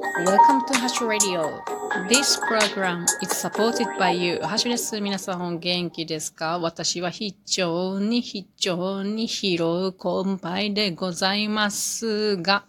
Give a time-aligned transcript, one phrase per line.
[0.00, 1.62] Welcome to Hash Radio.
[2.08, 4.40] This program is supported by you.
[4.42, 5.00] ハッシュです。
[5.00, 6.58] 皆さん元気ですか?
[6.58, 12.64] 私は非常に非常に広いコンパイでございますが、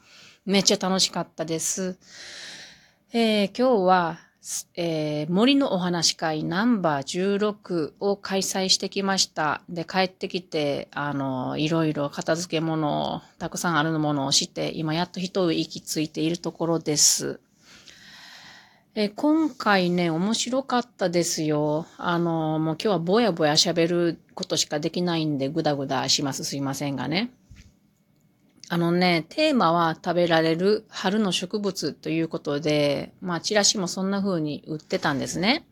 [0.45, 1.97] めっちゃ楽しかったです。
[3.11, 4.19] えー、今日は
[4.75, 9.61] えー、森のお話会ナンバー16を開催してきました。
[9.69, 17.39] で、帰ってきて、あの、いろいろ片付け物を、たくさんあるものをして、今やっと一息ついているところです。
[18.93, 21.87] え今回ね、面白かったですよ。
[21.97, 26.45] あの、もう今日はぼやぼや喋ることしかできないんで、ぐだぐだします。
[26.45, 27.31] すいませんがね。
[28.67, 35.67] あのね、テーマは食べられる春の植物ということで、まあ、チラシもそんな風に売ってたんですね。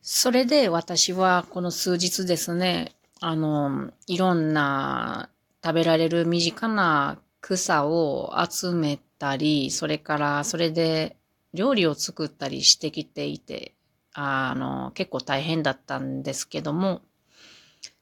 [0.00, 5.30] それで私はこの数日ですね、あの、いろんな
[5.64, 11.16] 食べられる身近な草を集めたり、それからそれで
[11.52, 13.74] 料理を作ったりしてきていて、
[14.14, 17.02] あの、結構大変だったんですけども、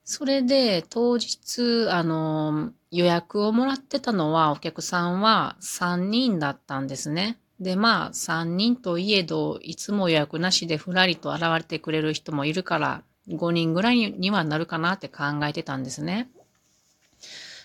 [0.05, 7.39] それで当日、あの、予約をもらってたのはお客さんは3人だったんですね。
[7.59, 16.29] で、まあ3人といえど、いつも予約なしでふらりと現れてくれる人もいるから、5人ぐらいにはなるかなって考えてたんですね。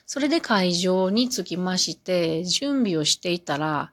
[0.05, 3.91] それで会場に着きまして、準備をしていたら、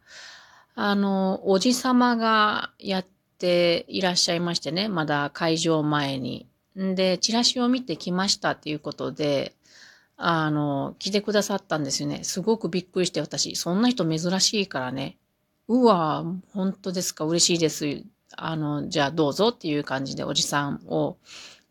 [0.76, 3.06] あの、おじさまがやっ
[3.38, 6.46] ていらっしゃいましてね、まだ会場前に。
[6.78, 9.54] んで、チラシを見てきましたっていうことで、
[10.16, 12.24] あの、来てくださったんですよね。
[12.24, 15.18] すごくびっくりして私、そんな人珍しいからね。
[15.68, 18.02] うわ、本当ですか、嬉しいです。
[18.36, 21.18] あの、じゃあどうぞっていう感じでおじさんを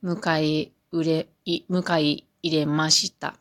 [0.04, 1.28] 迎え入れ、
[1.70, 3.36] 迎え入れました。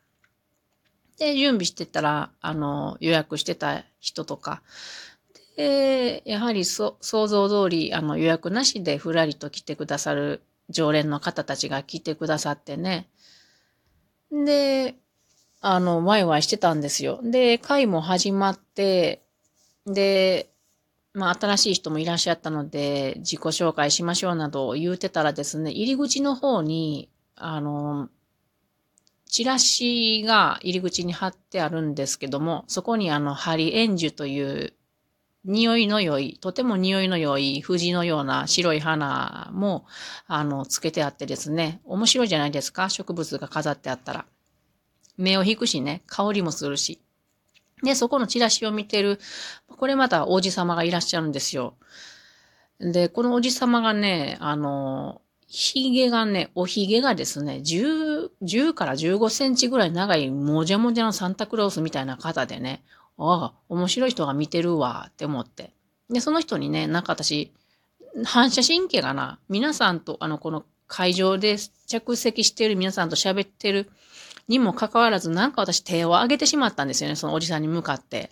[1.18, 4.62] で、準備してたら、あの、予約してた人とか、
[5.56, 13.08] で、やはりそ想像通り、あの、予約なしでふらりと来てくださる常連の方たちが来てくださってね。
[14.30, 14.96] で、
[15.60, 17.20] あの、ワイワイしてたんですよ。
[17.22, 19.22] で、会も始まって、
[19.86, 20.50] で、
[21.12, 28.08] まあ、新しい人もいらっしゃったので、自己紹介しましょうなど言うてたらですね、入り口の方に、あの、
[29.26, 34.74] チラシが入り口に貼ってあるんですけども、そこにあの、ハリエンジュという
[35.44, 39.86] 匂いの良い、とても匂いの良い藤のような白い花も、
[40.26, 44.26] あの、つけてあってですね、面白いじゃないですか植物が飾ってあったら。
[45.16, 47.00] 目を引くしね、香りもするし。
[47.82, 49.20] で、そこのチラシを見てる、
[49.68, 51.74] これまた王子様がいらっしゃるんですよ。
[52.80, 62.82] で、このおじ様がね、あの、髭がね、お髭がですね、10、10から15センチぐらい長いもじゃもじゃのサンタクロースみたいな方でね、
[63.18, 65.72] ああ、面白い人が見てるわって思って。
[66.10, 67.52] で、その人にね、なんか私、
[68.24, 73.90] 反射神経がな、皆さんと、あの、この会場で着席している皆さんと喋ってる
[74.48, 78.30] にもかかわらず、なんか私手を上げてしまったんですよね、そのおじさんに向かって。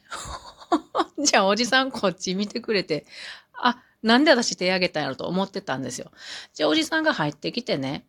[1.19, 3.07] じゃあおじさんこっち見てくれて、
[3.55, 6.11] あ、なんで私手上げたんやろと思ってたんですよ。
[6.55, 8.05] じゃあおじさんが入ってきてね、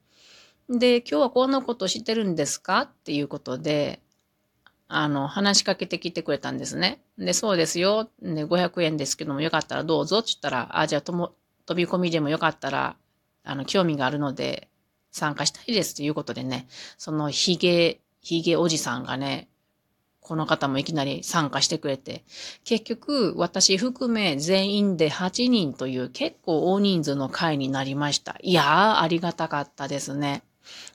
[0.69, 2.81] で、今日はこんなことしてるんですか？
[2.81, 4.01] っていうことで、
[4.87, 7.01] あの、話しかけてきてくれたんですね。
[7.17, 8.09] で、そうですよ。
[8.21, 11.33] で、500円ですけども、よかったらどうぞって言ったら、あ、じゃあとも、
[11.65, 12.95] 飛び込みでもよかったら、
[13.43, 14.69] あの、興味があるので、
[15.11, 16.67] 参加したいですということでね、
[16.97, 19.47] そのヒゲ、ヒゲおじさんがね、
[20.19, 22.23] この方もいきなり参加してくれて、
[22.63, 28.37] 結局、私含め全員で8人という結構大人数の会になりました。
[28.41, 30.43] いやー、ありがたかったですね。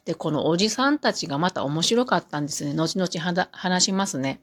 [0.05, 2.75] で、このおじさんたちがまた面白かったんですね。
[2.75, 4.41] 後々話しますね。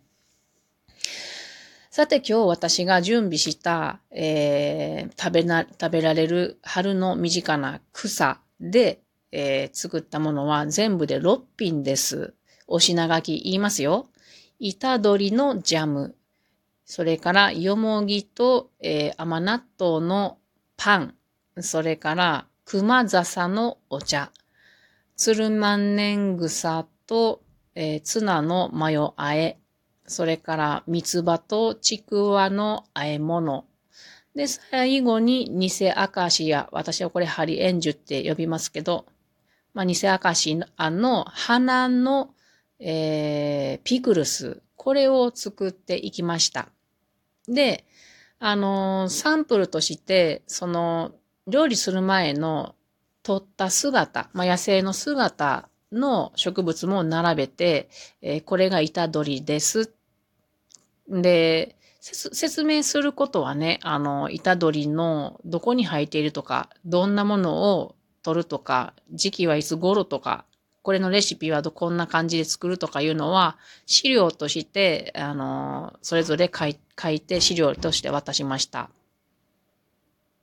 [1.90, 12.34] さて今日私が準備した、えー、食べな、食べられる春の身近な草で、えー、作ったものは全部で6品です。
[12.68, 14.10] お品書き言いますよ。
[14.60, 16.16] 板鶏のジャム。
[16.86, 20.38] それから、よもぎと、えー、甘納豆の
[20.78, 21.16] パン。
[21.62, 24.32] それから、熊笹のお茶。
[25.16, 27.42] 鶴万年草と、
[27.74, 29.58] えー、ツナのマヨあえ、
[30.08, 33.66] それから三つ葉とちくわのあえ物。
[34.36, 36.68] で、最後に偽アシア。
[36.72, 39.06] 私はこれハリエンジュって呼びますけど、
[39.74, 42.34] まあ、偽アシアの花の、
[42.80, 44.62] えー、ピクルス。
[44.76, 46.68] これを作っていきました。
[47.48, 47.86] で、
[48.40, 51.14] あのー、サンプルとして、その、
[51.48, 52.76] 料理する前の
[53.26, 57.90] 取った姿、まあ、野生の姿の植物も並べて、
[58.22, 59.92] えー、これが板取りです。
[61.10, 70.46] で、説明することはね、あの、板取のどこに生えているとか、どんなものを取るとか、時期はいつ頃とか、
[70.84, 73.58] これのレシピはこんな感じで作るとかいうのは、
[73.88, 78.92] 資料として、あの、それぞれ書い書いて資料として渡しました。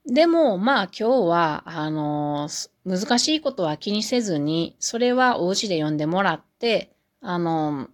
[0.05, 2.49] でも、まあ今日は、あの、
[2.85, 7.87] 難しいことは気にせずに、それはお家で読んでもらって、あの、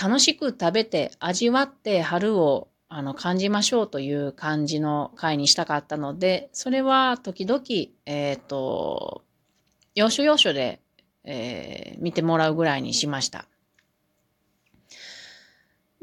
[0.00, 7.62] 楽しく食べて味わって春をあの感じましょうという感じの回にしたかったので、それは時々、
[8.06, 9.24] えっ、ー、と、
[9.94, 10.80] 要所要所で、
[11.24, 13.46] えー、見てもらうぐらいにしました。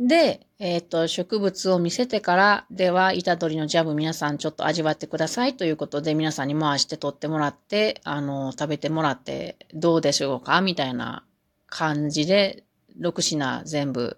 [0.01, 11.23] で、えっ、ー、と、植物を見せてから、では、板取りのジャブ皆さんちょっと味わってくださいということで、皆さんに回して取ってもらって、あの、食べてもらって、どうでしょうかみたいな
[11.67, 12.63] 感じで、
[12.99, 14.17] 6品全部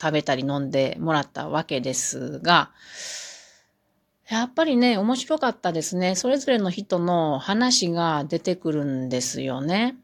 [0.00, 2.70] 食べたり飲んでもらったわけですが、
[4.28, 6.14] やっぱりね、面白かったですね。
[6.14, 9.96] それぞれの人の話が出てくるんですよね。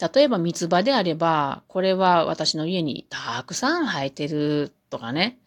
[0.00, 5.38] 例えば三つ葉であれば、これは私の家にたくさん生えてるとかね。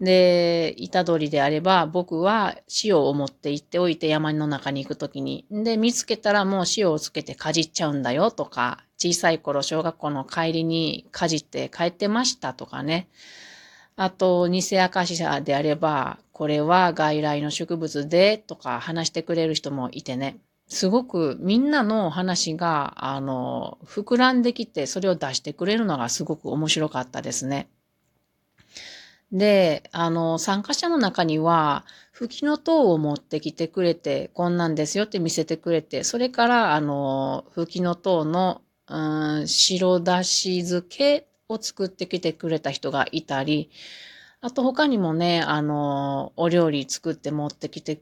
[0.00, 5.46] で、板取りであれば、僕は塩を持って行っておいて山の中に行くときに。
[5.50, 13.08] で、見つけたらもう塩をつけてかじっちゃうんだよとか、小さい頃小学校の帰りにかじって帰ってましたとかね。
[13.94, 20.36] あと、偽アカシアであれば、これは外来の植物でとか話してくれる人もいてね。
[20.68, 27.68] すごくみんなの話が、あの、膨らんできて、それを出してくれるのがすごく面白かったですね。
[29.32, 43.70] で、あの、参加者の中には、吹きの塔を持ってきてくれて、こんなんですよって見せてくれて、それから、あの、吹きの塔の、うん、白だし漬けを作ってきてくれた人がいたり、
[44.40, 48.00] あと他にもね、あの、お料理作って持ってきて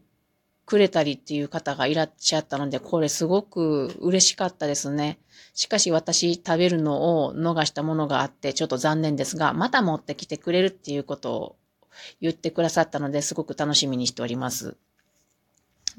[0.67, 5.19] くれたりっていう方がいらっしゃったので、これすごく嬉しかったですね。
[5.53, 11.57] しかし私食べるのを逃したものがあってちょっと残念ですが、また持ってきてくれるっていうことを
[12.21, 14.77] 言ってくださったのですごく楽しみにしております。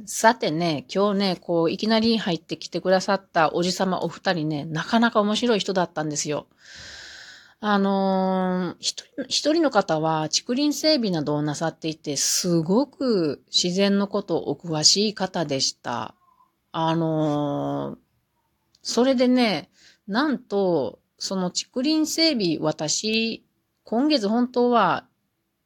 [0.06, 6.48] さてね、今日ね、こう、いきなり入ってきてくださったおじさまお二人ね、なかなか面白い人だったんですよ。
[7.62, 16.16] あのー、一人、の方は竹林整備などをなさっていて、すごく自然のことをお詳しい方でした。
[16.72, 17.98] あのー、
[18.82, 19.70] それでね、
[20.08, 23.44] なんと、その竹林整備、私、
[23.84, 25.08] 今月本当は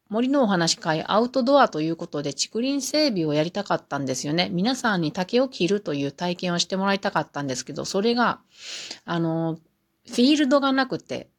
[0.10, 4.50] 森のお話会アウトドアということで竹林整備をやりたかったんですよね。
[4.52, 8.40] 皆さんに竹を切るという体験をしてもらいたかったんですけど、それが、
[9.06, 9.60] あの、
[10.08, 11.30] フィールドがなくて、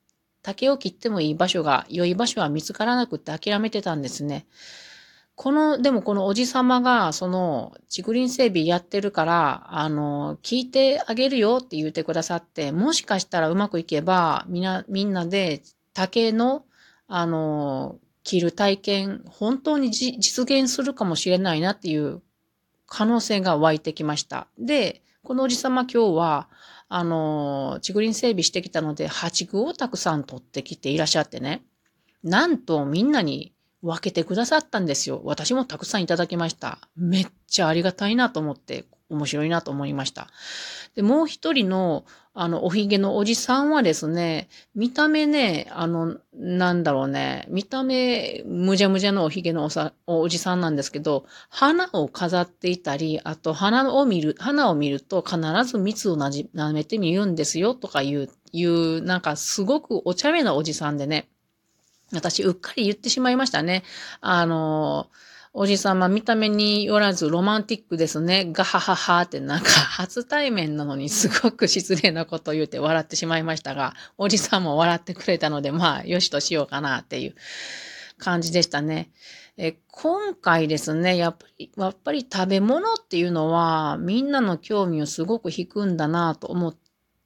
[0.43, 4.47] 竹を切ってもいい場所が、良い場所は見つからなくって諦めてたんですね。
[5.35, 15.63] この、でもこのおじさまが、その、竹林整備やってるから、あの、聞いてあげるよって言ってくださって、もしかしたらうまくいけば、みな、みんなで
[15.95, 16.65] 竹の、
[17.09, 22.21] あの、切る体験、本当に実現するかもしれないなっていう
[22.87, 24.47] 可能性が湧いてきました。
[24.59, 26.49] で、このおじさま今日は、
[26.93, 31.63] あの、竹林整備してきたので、蜂具をたくさん取ってきていらっしゃってね。
[32.25, 35.21] なんとみんなに分けてくださったんですよ。
[35.25, 36.81] 私もたくさんいただきました。
[36.97, 40.29] めっちゃありがたいなと思って、面白いなと思いました。
[40.95, 61.29] で、もう一人の、あの、おひげのおじさんはですね、見た目ね、あの、なんだろうね、見た目、むじゃむじゃのおひげのおさおじさんなんですけど、花を飾っていたり、あと花を見る、花を見ると必ず蜜をなじ、舐めてみるんですよとかいう、いう、なんかすごくお茶目なおじさんでね、
[62.12, 63.85] 私、うっかり言ってしまいましたね。
[64.21, 65.09] あの
[65.52, 68.47] おじさま見た目によらずロマンティックですね。
[68.52, 77.35] ガハハハってなんか初対面なのにすごく失礼なことを言うて笑ってしまいましたが、おじさんも笑ってくれたので、まあ、よしとしようかなっていう
[78.16, 79.11] 感じでしたね。
[79.57, 86.76] え今回ですね、やっぱり、やっぱり食べ物っていうのはみんなの興味をすごく引くんだなと思っ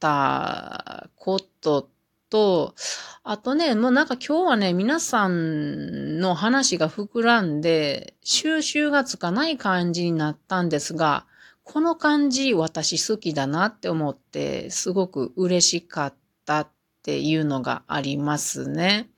[0.01, 1.91] たこと
[2.35, 2.75] と、
[3.23, 11.27] あとね、もうなんか今日はね、皆さんの話が膨らんで、収集がつかない感じになったんですが、
[11.63, 16.15] この感じ私好きだなって思って、すごく嬉しかっ
[16.45, 16.69] たっ
[17.05, 19.11] ていうのがありますね。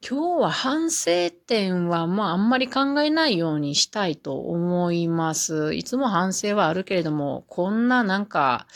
[0.00, 5.74] 今日は反省点はまああんまり考えないようにしたいと思います。
[5.74, 8.66] いつも反省はあるけれども、こんななんか、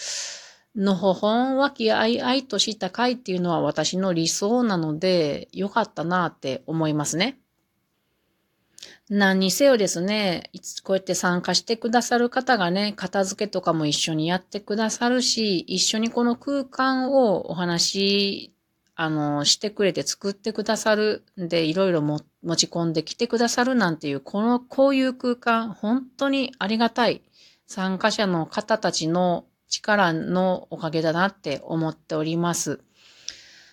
[0.75, 7.39] のほほんわきあいあいとした会っていうのは私の理想なので、よかったなって思いますね。
[9.09, 10.51] 何にせよですね、
[10.83, 18.55] こうやって参加してくださる方がね、片付けとかも一緒にやってくださるし、一緒にこの空間をお話、
[18.95, 22.21] あの、してくれて作ってくださるんで、いろいろ持
[22.57, 27.23] ち込んできてくださるなんていう、この、こういう空間、本当にありがたい。
[27.67, 32.81] 参加者の方たちの力のおかげだなって思っております。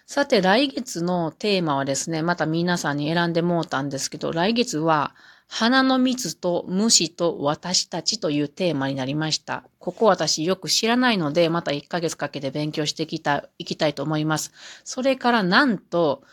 [0.08, 5.13] さて、来月のテーマはですね、また皆さんに選んでもうたんですけど、来月は、
[5.48, 9.63] 花の蜜と虫と私たちというテーマになりました。
[9.79, 14.51] ここ私よく知らないので、また1ヶ月かけて勉強していきたいきたいと思います。
[14.84, 16.24] それからなんと、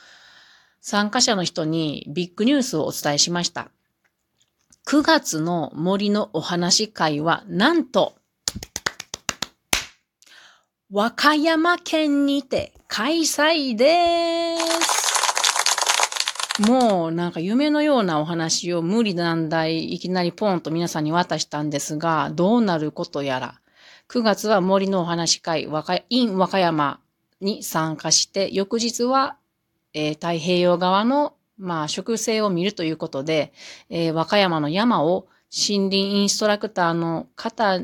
[0.81, 3.71] 参加者の人にビッグニュースをお伝えしました。
[4.87, 8.15] 9月の森のお話会は、なんと、
[10.99, 16.63] 和歌山県にて開催です。
[16.71, 23.61] もうなんか夢のようなお話を無理難題いきなりポンと皆さんに渡したんですが、どうなることやら。
[24.09, 26.99] 9月は森のお話会、和歌 in 和歌山
[27.43, 29.37] に参加して、翌日は、
[29.93, 33.53] えー、太平洋側の、まあ、植生を見るということで、
[33.91, 37.81] えー、和歌山の山を森林インストラクターの方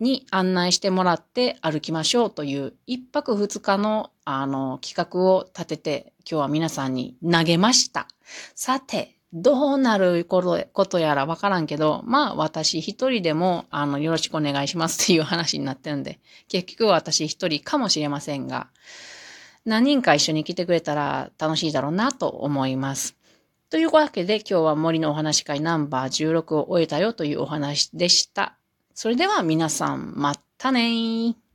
[0.00, 8.08] に案内してもらって歩きましょうという一泊二日のあの企画を立てて今日は皆さんに投げました。
[8.54, 18.68] さて、どうなることやらわからんけど、まあ私一人でもあのよろしくお願いしますっていう話になってるんで、結局私一人かもしれませんが、
[19.64, 23.16] 何人か一緒に来てくれたら楽しいだろうなと思います。
[23.68, 28.56] というわけで今日は森のお話会ナンバー16を終えたよというお話でした。
[28.98, 31.45] それでは皆さん、またねー。